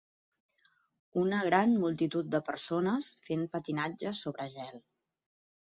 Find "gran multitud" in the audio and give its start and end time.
1.47-2.33